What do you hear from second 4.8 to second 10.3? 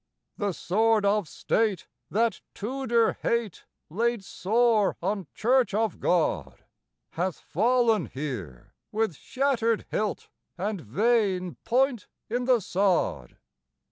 on Church of God, Hath fallen here with shattered hilt